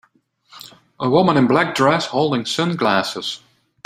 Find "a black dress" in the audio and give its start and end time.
1.45-2.07